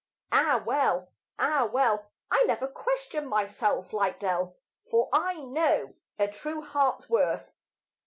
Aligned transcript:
Ah, 0.31 0.63
well! 0.65 1.11
ah, 1.37 1.69
well! 1.71 2.07
I 2.31 2.43
never 2.47 2.65
question 2.67 3.27
myself 3.27 3.93
like 3.93 4.17
Dell, 4.17 4.55
For 4.89 5.09
I 5.13 5.41
know 5.41 5.93
a 6.17 6.27
true 6.27 6.63
heart's 6.63 7.07
worth. 7.07 7.51